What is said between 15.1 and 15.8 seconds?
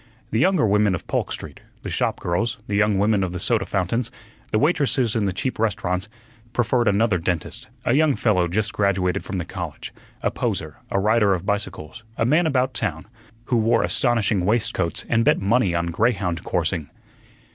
bet money